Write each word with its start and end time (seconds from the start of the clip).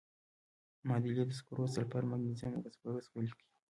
معادلې 0.87 1.23
د 1.27 1.31
سکرو، 1.39 1.73
سلفر، 1.75 2.03
مګنیزیم 2.11 2.51
او 2.55 2.61
فاسفورس 2.65 3.05
ولیکئ. 3.09 3.45